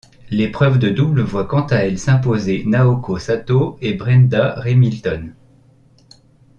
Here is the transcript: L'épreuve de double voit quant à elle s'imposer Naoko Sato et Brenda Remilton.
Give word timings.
L'épreuve 0.31 0.79
de 0.79 0.89
double 0.89 1.21
voit 1.21 1.45
quant 1.45 1.67
à 1.67 1.75
elle 1.85 1.99
s'imposer 1.99 2.63
Naoko 2.65 3.19
Sato 3.19 3.77
et 3.81 3.93
Brenda 3.93 4.55
Remilton. 4.59 5.33